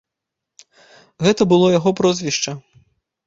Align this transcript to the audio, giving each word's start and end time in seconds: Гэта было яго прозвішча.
Гэта 1.27 1.47
было 1.53 1.67
яго 1.79 1.89
прозвішча. 1.99 2.51